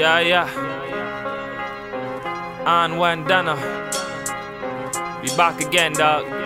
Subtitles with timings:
[0.00, 0.48] Yeah, yeah.
[2.64, 3.56] And1 Dunna.
[5.20, 6.39] Be back again, dog.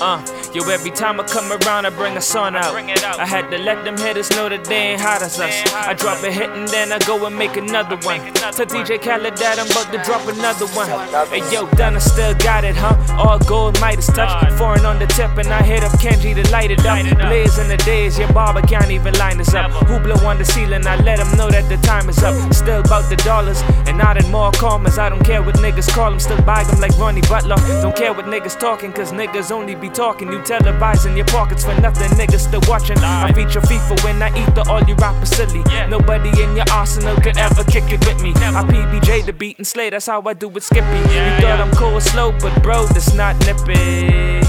[0.00, 0.20] Uh,
[0.52, 2.74] yo, every time I come around, I bring a song out.
[2.74, 5.72] I had to let them hitters know that they ain't hot as us.
[5.72, 8.20] I drop a hit and then I go and make another one.
[8.34, 10.88] Tell DJ Khaled that I'm about to drop another one.
[11.28, 12.96] Hey, yo, Dunna still got it, huh?
[13.16, 14.52] All gold, Midas touch.
[14.58, 17.00] Foreign on the tip, and I hit up Kenji to light it up.
[17.18, 19.70] Blaze in the days, your barber can't even line us up.
[19.88, 20.86] Who blow on the ceiling?
[20.86, 22.34] I let them know that the time is up.
[22.52, 24.98] Still about the dollars, and not in more commas.
[24.98, 27.56] I don't care what niggas call them, still buy them like Ronnie Butler.
[27.80, 30.32] Don't care what niggas talking, cause niggas only be talking.
[30.32, 32.98] You televising your pockets for nothing, niggas still watching.
[32.98, 35.62] I feature FIFA when I eat the all you rappers silly.
[35.88, 38.30] Nobody in your arsenal could ever kick it with me.
[38.36, 40.86] I PBJ the beat and slay, that's how I do with Skippy.
[40.86, 44.44] You thought I'm cool and slow, but bro, that's not nippy.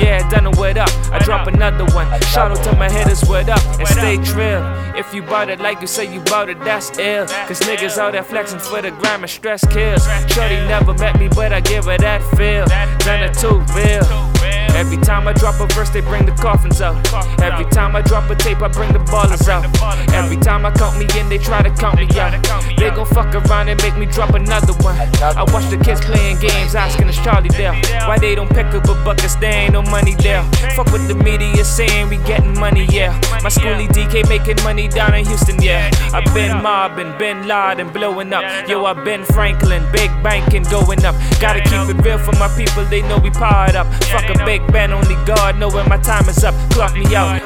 [0.00, 0.88] Yeah, done it, up?
[1.12, 2.08] I drop another one.
[2.22, 3.62] Shout out to my hitters, what up?
[3.78, 4.62] And stay trill.
[4.96, 7.26] If you bought it like you say you bought it, that's ill.
[7.26, 10.06] Cause niggas out there flexing for the gram and stress kills.
[10.32, 12.66] Shorty never met me, but I give her that feel.
[13.04, 14.31] Done it too real.
[14.74, 16.96] Every time I drop a verse, they bring the coffins out.
[17.40, 19.64] Every time I drop a tape, I bring the ballers out.
[20.12, 22.32] Every time I count me in, they try to count me out.
[22.76, 24.96] They gon' fuck around and make me drop another one.
[25.20, 27.74] I watch the kids playing games, asking us Charlie there.
[28.08, 30.42] Why they don't pick up a buckets, there ain't no money there.
[30.74, 33.12] Fuck what the media saying, we getting money, yeah.
[33.44, 35.90] My schoolie DK making money down in Houston, yeah.
[36.14, 38.44] I been mobbing, been loud and blowing up.
[38.68, 41.14] Yo, i been Franklin, big banking going up.
[41.40, 43.86] Gotta keep it real for my people, they know we powered up.
[44.04, 46.54] Fuck a big band, only God know when my time is up.
[46.70, 47.40] Clock me out.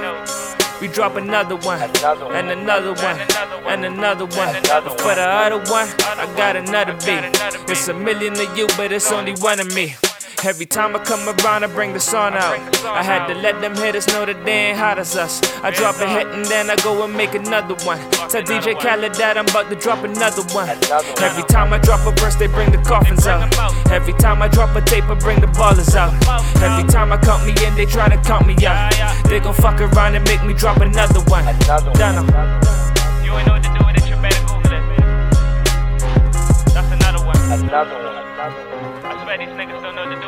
[0.81, 3.19] We drop another one, and another one,
[3.67, 4.55] and another one.
[4.55, 7.71] and But for the other one, I got another beat.
[7.71, 9.95] It's a million of you, but it's only one of me.
[10.47, 12.61] Every time I come around, I bring the sun out.
[12.87, 15.43] I had to let them hitters know that they ain't hot as us.
[15.59, 17.99] I drop a hit and then I go and make another one.
[18.31, 20.69] Tell DJ Khaled that I'm about to drop another one.
[21.19, 23.51] Every time I drop a verse, they bring the coffins out.
[23.91, 26.15] Every time I drop a tape, I bring the ballers out.
[26.63, 28.95] Every time I count me in, they try to count me out.
[29.27, 31.45] They gon' fuck around and make me drop another one.
[31.67, 32.63] Done another one.
[39.03, 40.26] I swear these niggas don't know.